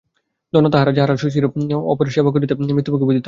[0.53, 1.45] ধন্য তাহারা, যাহাদের শরীর
[1.91, 3.19] অপরের সেবা করিতে করিতে মৃত্যুমুখে পতিত হয়।